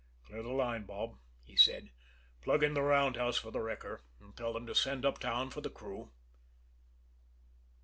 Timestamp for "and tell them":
4.19-4.65